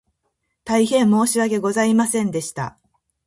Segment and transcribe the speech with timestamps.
[0.63, 2.79] 大変申し訳ございませんでした